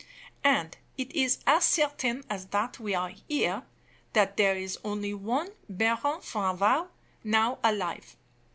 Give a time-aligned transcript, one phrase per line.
[0.43, 3.61] And it is as certain as that we are here,
[4.13, 6.87] that there is only one Baron Franval
[7.23, 8.15] now alive.